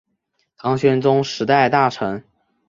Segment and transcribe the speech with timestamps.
[0.57, 2.23] 唐玄宗时代大臣。